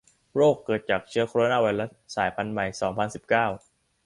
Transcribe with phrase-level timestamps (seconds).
[0.35, 3.45] โรค เกิดจากเชื้อโคโรนาไวรัส สายพันธุ์ใหม่ สองพันสิบเก้า